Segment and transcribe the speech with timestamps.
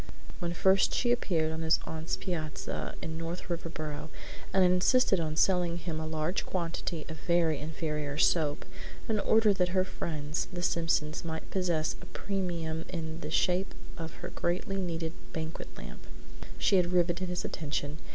[0.39, 4.09] When first she appeared on his aunt's piazza in North Riverboro
[4.51, 8.65] and insisted on selling him a large quantity of very inferior soap
[9.07, 14.13] in order that her friends, the Simpsons, might possess a premium in the shape of
[14.23, 16.07] a greatly needed banquet lamp,
[16.57, 17.99] she had riveted his attention.